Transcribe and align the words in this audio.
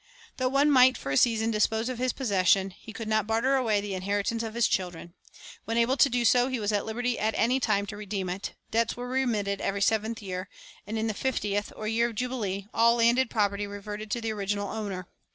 Though 0.37 0.49
one 0.49 0.71
might 0.71 0.97
for 0.97 1.11
a 1.11 1.15
season 1.15 1.51
dispose 1.51 1.87
of 1.87 1.99
his 1.99 2.11
possession, 2.11 2.71
he 2.71 2.91
could 2.91 3.07
not 3.07 3.27
barter 3.27 3.55
away 3.55 3.79
the 3.81 3.93
inheritance 3.93 4.41
of 4.41 4.55
his 4.55 4.67
children. 4.67 5.13
When 5.65 5.77
able 5.77 5.95
to 5.97 6.09
do 6.09 6.25
so, 6.25 6.47
he 6.47 6.59
was 6.59 6.71
at 6.71 6.87
liberty 6.87 7.19
at 7.19 7.35
any 7.37 7.59
time 7.59 7.85
to 7.85 7.95
redeem 7.97 8.27
it; 8.27 8.55
debts 8.71 8.97
were 8.97 9.07
remitted 9.07 9.61
every 9.61 9.83
seventh 9.83 10.19
year, 10.19 10.49
and 10.87 10.97
in 10.97 11.05
the 11.05 11.13
fiftieth, 11.13 11.71
or 11.75 11.87
year 11.87 12.09
of 12.09 12.15
jubilee, 12.15 12.65
all 12.73 12.95
landed 12.95 13.29
property 13.29 13.67
reverted 13.67 14.09
to 14.09 14.21
the 14.21 14.31
original 14.33 14.71
owner. 14.71 15.07